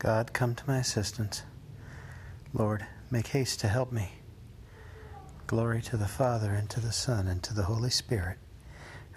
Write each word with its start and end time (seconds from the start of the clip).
God, 0.00 0.32
come 0.32 0.54
to 0.54 0.64
my 0.66 0.78
assistance. 0.78 1.42
Lord, 2.54 2.86
make 3.10 3.26
haste 3.26 3.60
to 3.60 3.68
help 3.68 3.92
me. 3.92 4.12
Glory 5.46 5.82
to 5.82 5.98
the 5.98 6.08
Father, 6.08 6.52
and 6.52 6.70
to 6.70 6.80
the 6.80 6.90
Son, 6.90 7.28
and 7.28 7.42
to 7.42 7.52
the 7.52 7.64
Holy 7.64 7.90
Spirit, 7.90 8.38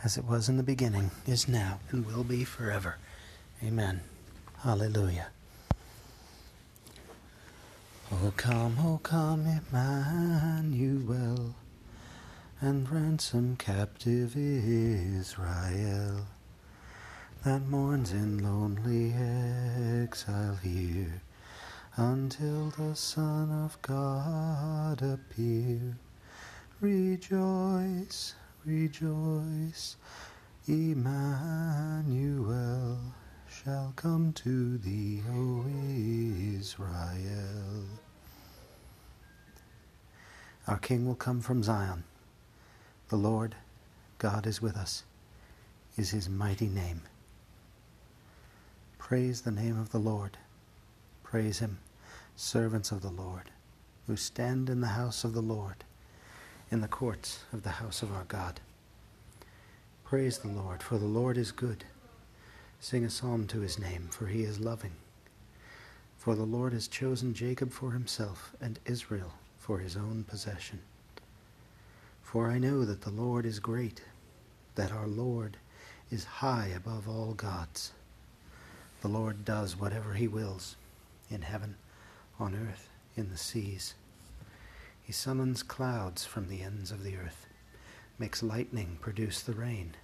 as 0.04 0.18
it 0.18 0.26
was 0.26 0.50
in 0.50 0.58
the 0.58 0.62
beginning, 0.62 1.10
is 1.26 1.48
now, 1.48 1.80
and 1.90 2.06
will 2.06 2.26
be 2.26 2.44
forever. 2.44 2.98
Amen. 3.64 4.02
Hallelujah. 4.59 5.27
Oh, 8.11 8.34
come, 8.36 8.75
oh, 8.81 9.00
come, 9.02 9.45
Emmanuel, 9.71 11.55
and 12.59 12.91
ransom 12.91 13.55
captive 13.55 14.36
Israel 14.36 16.27
that 17.44 17.68
mourns 17.68 18.14
in 18.14 18.41
lonely 18.41 19.14
exile 20.02 20.57
here 20.64 21.21
until 21.97 22.69
the 22.69 22.96
Son 22.96 23.52
of 23.52 23.78
God 23.82 25.02
appear. 25.02 25.97
Rejoice, 26.79 28.36
rejoice, 28.64 29.97
Emmanuel 30.68 31.28
shall 33.50 33.91
come 33.97 34.31
to 34.33 34.78
thee, 34.78 35.22
O 35.30 35.66
Israel. 36.58 37.83
Our 40.66 40.78
King 40.78 41.05
will 41.05 41.16
come 41.16 41.41
from 41.41 41.61
Zion. 41.61 42.05
The 43.09 43.17
Lord, 43.17 43.55
God 44.17 44.47
is 44.47 44.61
with 44.61 44.78
us, 44.78 45.03
is 45.97 46.11
his 46.11 46.30
mighty 46.30 46.67
name. 46.67 47.02
Praise 49.14 49.42
the 49.42 49.52
name 49.52 49.80
of 49.80 49.92
the 49.92 50.00
Lord. 50.00 50.40
Praise 51.22 51.59
him, 51.59 51.78
servants 52.36 52.92
of 52.92 53.03
the 53.03 53.11
Lord, 53.11 53.52
who 54.08 54.16
stand 54.16 54.72
in 54.72 54.81
the 54.81 54.88
house 54.88 55.23
of 55.23 55.33
the 55.33 55.39
Lord, 55.42 55.83
in 56.72 56.81
the 56.81 56.88
courts 56.88 57.44
of 57.53 57.61
the 57.61 57.70
house 57.70 58.02
of 58.02 58.11
our 58.11 58.23
God. 58.23 58.59
Praise 60.03 60.39
the 60.39 60.47
Lord, 60.47 60.81
for 60.81 60.97
the 60.97 61.05
Lord 61.05 61.38
is 61.38 61.52
good. 61.52 61.86
Sing 62.80 63.05
a 63.05 63.09
psalm 63.11 63.45
to 63.50 63.59
his 63.59 63.78
name, 63.78 64.08
for 64.09 64.25
he 64.25 64.42
is 64.42 64.59
loving. 64.59 64.94
For 66.17 66.33
the 66.33 66.42
Lord 66.42 66.73
has 66.73 66.88
chosen 66.88 67.36
Jacob 67.36 67.72
for 67.72 67.92
himself, 67.92 68.52
and 68.59 68.80
Israel 68.83 69.36
for 69.59 69.77
his 69.77 69.95
own 69.95 70.25
possession. 70.27 70.80
For 72.23 72.50
I 72.50 72.58
know 72.58 72.83
that 72.83 73.02
the 73.02 73.11
Lord 73.11 73.45
is 73.45 73.59
great, 73.59 74.02
that 74.73 74.92
our 74.92 75.08
Lord 75.08 75.58
is 76.09 76.23
high 76.23 76.72
above 76.75 77.08
all 77.08 77.36
gods. 77.36 77.92
The 79.03 79.09
Lord 79.09 79.43
does 79.43 79.77
whatever 79.77 80.13
he 80.13 80.29
wills, 80.29 80.77
in 81.29 81.41
heaven, 81.41 81.75
on 82.39 82.55
earth, 82.55 82.87
in 83.17 83.31
the 83.31 83.37
seas. 83.37 83.95
He 85.01 85.11
summons 85.11 85.61
clouds 85.61 86.23
from 86.23 86.47
the 86.47 86.61
ends 86.61 86.89
of 86.89 87.03
the 87.03 87.17
earth, 87.17 87.47
makes 88.17 88.41
lightning 88.41 88.97
produce 89.01 89.41
the 89.41 89.55
rain. 89.55 89.95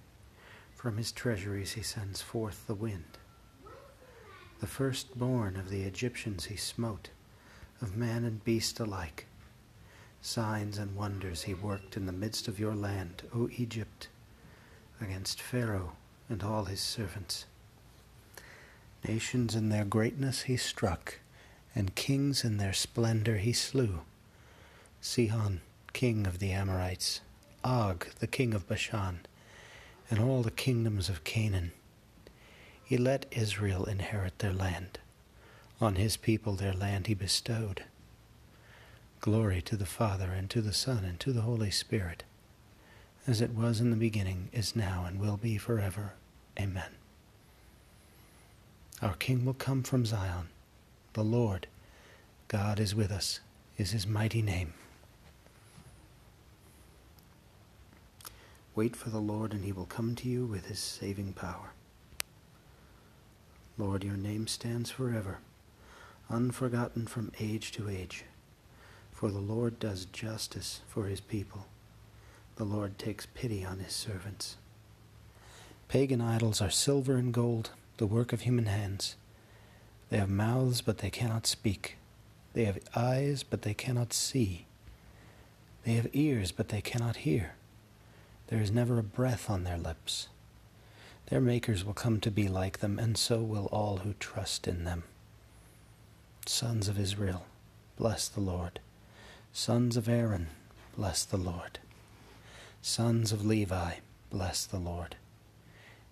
From 0.74 0.98
his 0.98 1.12
treasuries 1.12 1.72
he 1.72 1.82
sends 1.82 2.20
forth 2.20 2.66
the 2.66 2.74
wind. 2.74 3.16
The 4.58 4.66
firstborn 4.66 5.56
of 5.56 5.70
the 5.70 5.84
Egyptians 5.84 6.44
he 6.44 6.56
smote, 6.56 7.08
of 7.80 7.96
man 7.96 8.26
and 8.26 8.44
beast 8.44 8.80
alike. 8.80 9.24
Signs 10.20 10.76
and 10.76 10.94
wonders 10.94 11.44
he 11.44 11.54
worked 11.54 11.96
in 11.96 12.04
the 12.04 12.12
midst 12.12 12.48
of 12.48 12.60
your 12.60 12.74
land, 12.74 13.22
O 13.34 13.48
Egypt, 13.56 14.08
against 15.00 15.40
Pharaoh 15.40 15.96
and 16.28 16.42
all 16.42 16.66
his 16.66 16.82
servants. 16.82 17.46
Nations 19.06 19.54
in 19.54 19.70
their 19.70 19.84
greatness 19.84 20.42
he 20.42 20.56
struck, 20.56 21.18
and 21.74 21.94
kings 21.94 22.44
in 22.44 22.58
their 22.58 22.72
splendor 22.72 23.38
he 23.38 23.52
slew. 23.52 24.00
Sihon, 25.00 25.62
king 25.92 26.26
of 26.26 26.38
the 26.38 26.52
Amorites, 26.52 27.20
Og, 27.64 28.06
the 28.18 28.26
king 28.26 28.54
of 28.54 28.68
Bashan, 28.68 29.20
and 30.10 30.20
all 30.20 30.42
the 30.42 30.50
kingdoms 30.50 31.08
of 31.08 31.24
Canaan. 31.24 31.72
He 32.84 32.98
let 32.98 33.26
Israel 33.30 33.84
inherit 33.84 34.38
their 34.40 34.52
land. 34.52 34.98
On 35.80 35.94
his 35.94 36.16
people 36.16 36.54
their 36.54 36.74
land 36.74 37.06
he 37.06 37.14
bestowed. 37.14 37.84
Glory 39.20 39.62
to 39.62 39.76
the 39.76 39.86
Father, 39.86 40.32
and 40.32 40.50
to 40.50 40.60
the 40.60 40.72
Son, 40.72 41.04
and 41.04 41.18
to 41.20 41.32
the 41.32 41.42
Holy 41.42 41.70
Spirit, 41.70 42.24
as 43.26 43.40
it 43.40 43.50
was 43.50 43.80
in 43.80 43.90
the 43.90 43.96
beginning, 43.96 44.48
is 44.52 44.74
now, 44.74 45.04
and 45.06 45.20
will 45.20 45.36
be 45.36 45.56
forever. 45.56 46.14
Amen. 46.58 46.99
Our 49.02 49.14
King 49.14 49.46
will 49.46 49.54
come 49.54 49.82
from 49.82 50.04
Zion. 50.04 50.50
The 51.14 51.24
Lord, 51.24 51.66
God 52.48 52.78
is 52.78 52.94
with 52.94 53.10
us, 53.10 53.40
is 53.78 53.92
his 53.92 54.06
mighty 54.06 54.42
name. 54.42 54.74
Wait 58.74 58.94
for 58.94 59.08
the 59.08 59.18
Lord, 59.18 59.52
and 59.54 59.64
he 59.64 59.72
will 59.72 59.86
come 59.86 60.14
to 60.16 60.28
you 60.28 60.44
with 60.44 60.66
his 60.66 60.78
saving 60.78 61.32
power. 61.32 61.72
Lord, 63.78 64.04
your 64.04 64.18
name 64.18 64.46
stands 64.46 64.90
forever, 64.90 65.38
unforgotten 66.28 67.06
from 67.06 67.32
age 67.40 67.72
to 67.72 67.88
age. 67.88 68.24
For 69.12 69.30
the 69.30 69.38
Lord 69.38 69.78
does 69.78 70.04
justice 70.04 70.82
for 70.86 71.06
his 71.06 71.20
people. 71.20 71.66
The 72.56 72.64
Lord 72.64 72.98
takes 72.98 73.24
pity 73.24 73.64
on 73.64 73.78
his 73.78 73.94
servants. 73.94 74.58
Pagan 75.88 76.20
idols 76.20 76.60
are 76.60 76.70
silver 76.70 77.16
and 77.16 77.32
gold 77.32 77.70
the 78.00 78.06
work 78.06 78.32
of 78.32 78.40
human 78.40 78.64
hands. 78.64 79.14
They 80.08 80.16
have 80.16 80.30
mouths, 80.30 80.80
but 80.80 80.98
they 80.98 81.10
cannot 81.10 81.46
speak. 81.46 81.98
They 82.54 82.64
have 82.64 82.78
eyes, 82.96 83.42
but 83.42 83.60
they 83.60 83.74
cannot 83.74 84.14
see. 84.14 84.64
They 85.84 85.92
have 85.92 86.08
ears, 86.14 86.50
but 86.50 86.70
they 86.70 86.80
cannot 86.80 87.16
hear. 87.28 87.56
There 88.46 88.58
is 88.58 88.70
never 88.70 88.98
a 88.98 89.02
breath 89.02 89.50
on 89.50 89.64
their 89.64 89.76
lips. 89.76 90.28
Their 91.26 91.42
makers 91.42 91.84
will 91.84 91.92
come 91.92 92.20
to 92.20 92.30
be 92.30 92.48
like 92.48 92.78
them, 92.78 92.98
and 92.98 93.18
so 93.18 93.40
will 93.42 93.66
all 93.66 93.98
who 93.98 94.14
trust 94.14 94.66
in 94.66 94.84
them. 94.84 95.02
Sons 96.46 96.88
of 96.88 96.98
Israel, 96.98 97.44
bless 97.98 98.28
the 98.28 98.40
Lord. 98.40 98.80
Sons 99.52 99.98
of 99.98 100.08
Aaron, 100.08 100.46
bless 100.96 101.22
the 101.26 101.36
Lord. 101.36 101.80
Sons 102.80 103.30
of 103.30 103.44
Levi, 103.44 103.96
bless 104.30 104.64
the 104.64 104.78
Lord. 104.78 105.16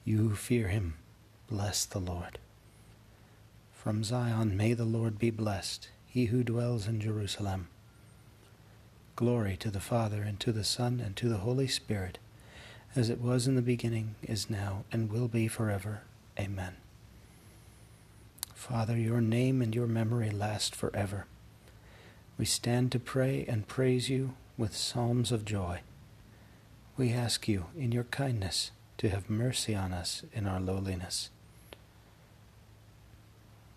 You 0.05 0.19
who 0.19 0.35
fear 0.35 0.69
him, 0.69 0.97
Bless 1.51 1.87
the 1.87 1.99
Lord. 1.99 2.39
From 3.73 4.05
Zion 4.05 4.55
may 4.55 4.75
the 4.75 4.85
Lord 4.85 5.19
be 5.19 5.31
blessed, 5.31 5.89
he 6.07 6.27
who 6.27 6.45
dwells 6.45 6.87
in 6.87 7.01
Jerusalem. 7.01 7.69
Glory 9.17 9.57
to 9.57 9.71
the 9.71 9.81
Father, 9.81 10.23
and 10.23 10.39
to 10.41 10.53
the 10.53 10.63
Son, 10.63 11.01
and 11.01 11.17
to 11.17 11.27
the 11.27 11.39
Holy 11.39 11.67
Spirit, 11.67 12.19
as 12.95 13.09
it 13.09 13.23
was 13.23 13.47
in 13.47 13.55
the 13.55 13.63
beginning, 13.63 14.15
is 14.23 14.51
now, 14.51 14.85
and 14.93 15.11
will 15.11 15.27
be 15.27 15.49
forever. 15.49 16.03
Amen. 16.39 16.77
Father, 18.55 18.99
your 18.99 19.23
name 19.23 19.63
and 19.63 19.75
your 19.75 19.87
memory 19.87 20.31
last 20.31 20.75
forever. 20.75 21.25
We 22.37 22.45
stand 22.45 22.93
to 22.93 23.01
pray 23.01 23.47
and 23.49 23.67
praise 23.67 24.11
you 24.11 24.35
with 24.59 24.77
psalms 24.77 25.33
of 25.33 25.47
joy. 25.47 25.81
We 26.99 27.11
ask 27.13 27.49
you, 27.49 27.67
in 27.75 27.91
your 27.91 28.05
kindness, 28.05 28.71
to 28.99 29.09
have 29.09 29.31
mercy 29.31 29.75
on 29.75 29.95
us 29.95 30.25
in 30.35 30.47
our 30.47 30.61
lowliness. 30.61 31.31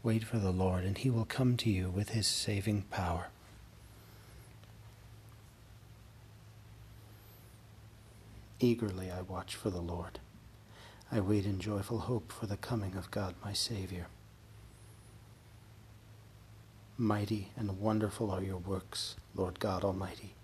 Wait 0.04 0.24
for 0.24 0.40
the 0.40 0.52
Lord, 0.52 0.84
and 0.84 0.98
he 0.98 1.12
will 1.12 1.26
come 1.26 1.56
to 1.58 1.70
you 1.70 1.90
with 1.90 2.10
his 2.10 2.26
saving 2.26 2.84
power. 2.90 3.28
Eagerly 8.60 9.12
I 9.12 9.22
watch 9.22 9.56
for 9.56 9.70
the 9.70 9.82
Lord. 9.82 10.20
I 11.12 11.20
wait 11.20 11.46
in 11.46 11.60
joyful 11.60 12.00
hope 12.00 12.32
for 12.32 12.48
the 12.48 12.58
coming 12.58 12.96
of 12.96 13.12
God 13.12 13.36
my 13.44 13.54
Savior. 13.54 14.08
Mighty 16.98 17.52
and 17.56 17.80
wonderful 17.80 18.32
are 18.32 18.44
your 18.44 18.58
works, 18.58 19.16
Lord 19.36 19.60
God 19.60 19.84
Almighty. 19.84 20.36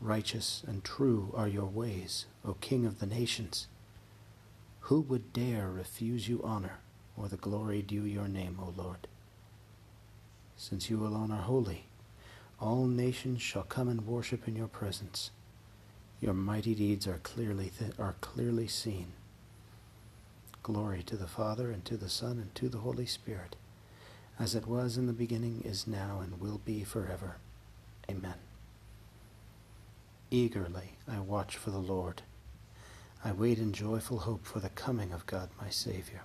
Righteous 0.00 0.62
and 0.66 0.82
true 0.82 1.32
are 1.36 1.48
your 1.48 1.66
ways, 1.66 2.26
O 2.44 2.54
King 2.54 2.84
of 2.84 2.98
the 2.98 3.06
nations. 3.06 3.68
Who 4.80 5.00
would 5.02 5.32
dare 5.32 5.68
refuse 5.68 6.28
you 6.28 6.40
honor? 6.42 6.78
Or 7.16 7.28
the 7.28 7.36
glory 7.36 7.82
due 7.82 8.04
your 8.04 8.28
name, 8.28 8.58
O 8.60 8.72
Lord. 8.76 9.06
Since 10.56 10.90
you 10.90 11.04
alone 11.06 11.30
are 11.30 11.42
holy, 11.42 11.84
all 12.60 12.86
nations 12.86 13.42
shall 13.42 13.62
come 13.62 13.88
and 13.88 14.06
worship 14.06 14.48
in 14.48 14.56
your 14.56 14.68
presence. 14.68 15.30
Your 16.20 16.34
mighty 16.34 16.74
deeds 16.74 17.06
are 17.06 17.18
clearly 17.18 17.70
th- 17.78 17.98
are 17.98 18.16
clearly 18.20 18.66
seen. 18.66 19.12
Glory 20.62 21.02
to 21.04 21.16
the 21.16 21.26
Father 21.26 21.70
and 21.70 21.84
to 21.84 21.96
the 21.96 22.08
Son 22.08 22.38
and 22.38 22.54
to 22.54 22.68
the 22.68 22.78
Holy 22.78 23.06
Spirit, 23.06 23.54
as 24.38 24.54
it 24.54 24.66
was 24.66 24.96
in 24.96 25.06
the 25.06 25.12
beginning, 25.12 25.62
is 25.64 25.86
now, 25.86 26.20
and 26.22 26.40
will 26.40 26.60
be 26.64 26.82
forever. 26.82 27.36
Amen. 28.10 28.34
Eagerly 30.30 30.96
I 31.06 31.20
watch 31.20 31.56
for 31.56 31.70
the 31.70 31.78
Lord. 31.78 32.22
I 33.24 33.32
wait 33.32 33.58
in 33.58 33.72
joyful 33.72 34.20
hope 34.20 34.44
for 34.46 34.60
the 34.60 34.70
coming 34.70 35.12
of 35.12 35.26
God 35.26 35.50
my 35.60 35.68
Savior. 35.68 36.22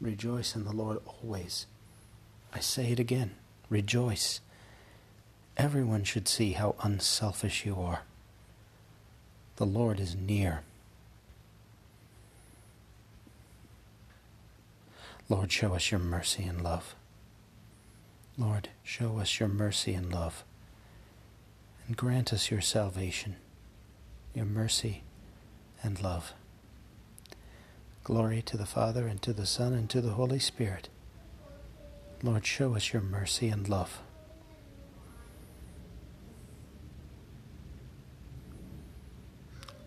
Rejoice 0.00 0.54
in 0.54 0.64
the 0.64 0.72
Lord 0.72 0.98
always. 1.06 1.66
I 2.52 2.60
say 2.60 2.92
it 2.92 3.00
again 3.00 3.34
rejoice. 3.68 4.40
Everyone 5.56 6.04
should 6.04 6.28
see 6.28 6.52
how 6.52 6.76
unselfish 6.80 7.64
you 7.64 7.80
are. 7.80 8.02
The 9.56 9.66
Lord 9.66 9.98
is 9.98 10.14
near. 10.14 10.60
Lord, 15.28 15.50
show 15.50 15.74
us 15.74 15.90
your 15.90 15.98
mercy 15.98 16.44
and 16.44 16.62
love. 16.62 16.94
Lord, 18.38 18.68
show 18.84 19.18
us 19.18 19.40
your 19.40 19.48
mercy 19.48 19.94
and 19.94 20.12
love. 20.12 20.44
And 21.86 21.96
grant 21.96 22.32
us 22.32 22.50
your 22.50 22.60
salvation, 22.60 23.36
your 24.34 24.44
mercy 24.44 25.02
and 25.82 26.00
love. 26.00 26.32
Glory 28.06 28.40
to 28.40 28.56
the 28.56 28.66
Father, 28.66 29.08
and 29.08 29.20
to 29.20 29.32
the 29.32 29.44
Son, 29.44 29.72
and 29.72 29.90
to 29.90 30.00
the 30.00 30.12
Holy 30.12 30.38
Spirit. 30.38 30.88
Lord, 32.22 32.46
show 32.46 32.76
us 32.76 32.92
your 32.92 33.02
mercy 33.02 33.48
and 33.48 33.68
love. 33.68 33.98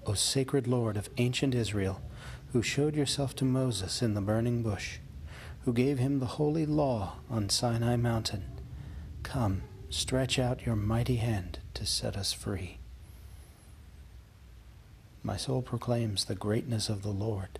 O 0.05 0.15
sacred 0.15 0.67
Lord 0.67 0.97
of 0.97 1.09
ancient 1.15 1.55
Israel, 1.55 2.01
who 2.51 2.61
showed 2.61 2.93
yourself 2.93 3.37
to 3.37 3.45
Moses 3.45 4.01
in 4.01 4.15
the 4.15 4.21
burning 4.21 4.63
bush, 4.63 4.97
who 5.63 5.71
gave 5.71 5.97
him 5.97 6.19
the 6.19 6.35
holy 6.35 6.65
law 6.65 7.19
on 7.29 7.47
Sinai 7.47 7.95
mountain, 7.95 8.43
come, 9.23 9.61
stretch 9.89 10.37
out 10.37 10.65
your 10.65 10.75
mighty 10.75 11.15
hand 11.15 11.59
to 11.73 11.85
set 11.85 12.17
us 12.17 12.33
free. 12.33 12.79
My 15.23 15.37
soul 15.37 15.61
proclaims 15.61 16.25
the 16.25 16.35
greatness 16.35 16.89
of 16.89 17.01
the 17.01 17.11
Lord. 17.11 17.59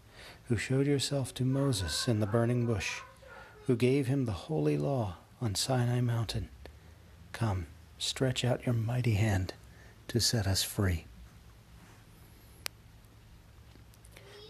who 0.45 0.57
showed 0.57 0.87
yourself 0.87 1.33
to 1.35 1.43
Moses 1.43 2.07
in 2.07 2.19
the 2.19 2.25
burning 2.25 2.65
bush, 2.65 2.99
who 3.67 3.75
gave 3.75 4.07
him 4.07 4.25
the 4.25 4.31
holy 4.31 4.77
law 4.77 5.15
on 5.41 5.55
Sinai 5.55 6.01
mountain. 6.01 6.49
Come, 7.31 7.67
stretch 7.97 8.43
out 8.43 8.65
your 8.65 8.75
mighty 8.75 9.13
hand 9.13 9.53
to 10.09 10.19
set 10.19 10.47
us 10.47 10.63
free. 10.63 11.05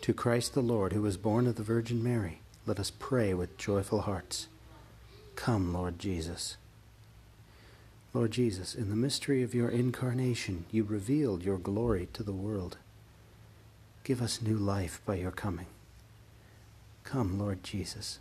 To 0.01 0.13
Christ 0.13 0.55
the 0.55 0.61
Lord, 0.61 0.93
who 0.93 1.03
was 1.03 1.17
born 1.17 1.45
of 1.45 1.55
the 1.55 1.63
Virgin 1.63 2.03
Mary, 2.03 2.41
let 2.65 2.79
us 2.79 2.91
pray 2.91 3.33
with 3.33 3.57
joyful 3.57 4.01
hearts. 4.01 4.47
Come, 5.35 5.73
Lord 5.73 5.99
Jesus. 5.99 6.57
Lord 8.13 8.31
Jesus, 8.31 8.75
in 8.75 8.89
the 8.89 8.95
mystery 8.95 9.41
of 9.41 9.55
your 9.55 9.69
incarnation, 9.69 10.65
you 10.71 10.83
revealed 10.83 11.43
your 11.43 11.57
glory 11.57 12.09
to 12.13 12.23
the 12.23 12.33
world. 12.33 12.77
Give 14.03 14.21
us 14.21 14.41
new 14.41 14.57
life 14.57 14.99
by 15.05 15.15
your 15.15 15.31
coming. 15.31 15.67
Come, 17.03 17.37
Lord 17.37 17.63
Jesus. 17.63 18.19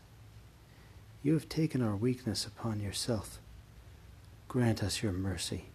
You 1.23 1.33
have 1.35 1.49
taken 1.49 1.83
our 1.83 1.97
weakness 1.97 2.47
upon 2.47 2.81
yourself. 2.81 3.39
Grant 4.49 4.83
us 4.83 5.03
your 5.03 5.13
mercy. 5.13 5.67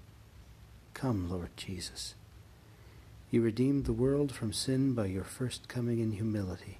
Come, 0.93 1.29
Lord 1.29 1.49
Jesus. 1.57 2.13
You 3.31 3.41
redeemed 3.41 3.85
the 3.85 3.93
world 3.93 4.31
from 4.31 4.53
sin 4.53 4.93
by 4.93 5.07
your 5.07 5.23
first 5.23 5.67
coming 5.67 5.99
in 5.99 6.13
humility. 6.13 6.77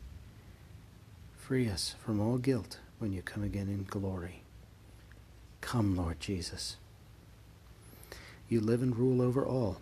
Free 1.35 1.67
us 1.67 1.95
from 2.03 2.19
all 2.19 2.37
guilt 2.37 2.79
when 2.99 3.11
you 3.11 3.21
come 3.21 3.43
again 3.43 3.67
in 3.67 3.85
glory. 3.85 4.41
Come, 5.61 5.95
Lord 5.95 6.19
Jesus. 6.19 6.77
You 8.49 8.61
live 8.61 8.81
and 8.83 8.95
rule 8.95 9.21
over 9.21 9.45
all. 9.45 9.77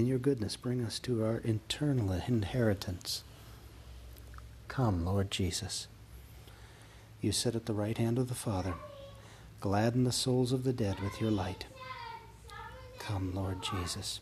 In 0.00 0.06
your 0.06 0.18
goodness, 0.18 0.56
bring 0.56 0.82
us 0.82 0.98
to 1.00 1.22
our 1.22 1.42
eternal 1.44 2.10
inheritance. 2.10 3.22
Come, 4.66 5.04
Lord 5.04 5.30
Jesus. 5.30 5.88
You 7.20 7.32
sit 7.32 7.54
at 7.54 7.66
the 7.66 7.74
right 7.74 7.98
hand 7.98 8.18
of 8.18 8.28
the 8.28 8.34
Father. 8.34 8.72
Gladden 9.60 10.04
the 10.04 10.10
souls 10.10 10.52
of 10.52 10.64
the 10.64 10.72
dead 10.72 11.00
with 11.00 11.20
your 11.20 11.30
light. 11.30 11.66
Come, 12.98 13.34
Lord 13.34 13.58
Jesus. 13.62 14.20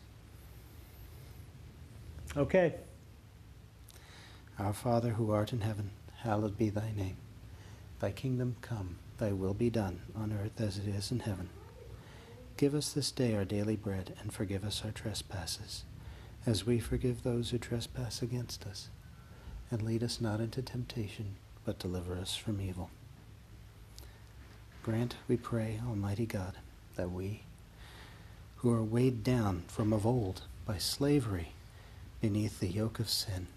Okay. 2.35 2.75
Our 4.59 4.73
Father 4.73 5.11
who 5.11 5.31
art 5.31 5.53
in 5.53 5.61
heaven, 5.61 5.91
hallowed 6.23 6.57
be 6.57 6.69
thy 6.69 6.91
name. 6.93 7.15
Thy 8.01 8.11
kingdom 8.11 8.57
come, 8.59 8.97
thy 9.17 9.31
will 9.31 9.53
be 9.53 9.69
done, 9.69 10.01
on 10.13 10.33
earth 10.33 10.59
as 10.59 10.77
it 10.77 10.89
is 10.89 11.09
in 11.09 11.21
heaven. 11.21 11.47
Give 12.59 12.75
us 12.75 12.91
this 12.91 13.09
day 13.09 13.35
our 13.35 13.45
daily 13.45 13.77
bread, 13.77 14.15
and 14.19 14.33
forgive 14.33 14.65
us 14.65 14.81
our 14.83 14.91
trespasses, 14.91 15.85
as 16.45 16.65
we 16.65 16.77
forgive 16.77 17.23
those 17.23 17.51
who 17.51 17.57
trespass 17.57 18.21
against 18.21 18.65
us 18.65 18.89
and 19.71 19.81
lead 19.81 20.03
us 20.03 20.19
not 20.19 20.41
into 20.41 20.61
temptation, 20.61 21.35
but 21.63 21.79
deliver 21.79 22.17
us 22.17 22.35
from 22.35 22.59
evil. 22.59 22.89
Grant, 24.83 25.15
we 25.29 25.37
pray, 25.37 25.79
Almighty 25.87 26.25
God, 26.25 26.55
that 26.97 27.11
we, 27.11 27.43
who 28.57 28.69
are 28.73 28.83
weighed 28.83 29.23
down 29.23 29.63
from 29.69 29.93
of 29.93 30.05
old 30.05 30.41
by 30.65 30.77
slavery 30.77 31.53
beneath 32.19 32.59
the 32.59 32.67
yoke 32.67 32.99
of 32.99 33.07
sin, 33.07 33.47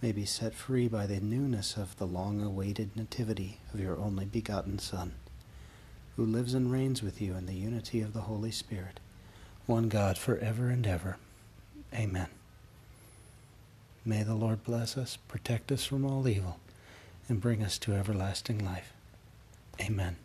may 0.00 0.10
be 0.10 0.24
set 0.24 0.54
free 0.54 0.88
by 0.88 1.04
the 1.04 1.20
newness 1.20 1.76
of 1.76 1.98
the 1.98 2.06
long 2.06 2.40
awaited 2.40 2.96
nativity 2.96 3.58
of 3.74 3.80
your 3.80 3.98
only 3.98 4.24
begotten 4.24 4.78
Son, 4.78 5.12
who 6.16 6.24
lives 6.24 6.54
and 6.54 6.70
reigns 6.70 7.02
with 7.02 7.20
you 7.20 7.34
in 7.34 7.46
the 7.46 7.54
unity 7.54 8.00
of 8.00 8.12
the 8.12 8.22
Holy 8.22 8.50
Spirit, 8.50 9.00
one 9.66 9.88
God 9.88 10.18
for 10.18 10.36
ever 10.38 10.68
and 10.68 10.86
ever. 10.86 11.16
Amen. 11.94 12.28
May 14.04 14.22
the 14.22 14.34
Lord 14.34 14.64
bless 14.64 14.96
us, 14.96 15.16
protect 15.16 15.70
us 15.70 15.84
from 15.84 16.04
all 16.04 16.26
evil, 16.26 16.58
and 17.28 17.40
bring 17.40 17.62
us 17.62 17.78
to 17.78 17.94
everlasting 17.94 18.64
life. 18.64 18.92
Amen. 19.80 20.16